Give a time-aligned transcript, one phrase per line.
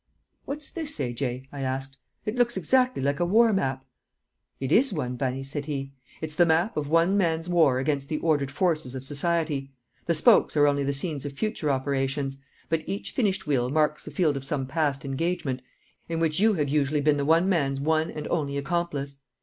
[0.45, 1.95] "What's this, A.J.?" I asked.
[2.25, 3.85] "It looks exactly like a war map."
[4.59, 8.17] "It is one, Bunny," said he; "it's the map of one man's war against the
[8.17, 9.71] ordered forces of society.
[10.07, 14.09] The spokes are only the scenes of future operations, but each finished wheel marks the
[14.09, 15.61] field of some past engagement,
[16.09, 19.19] in which you have usually been the one man's one and only accomplice."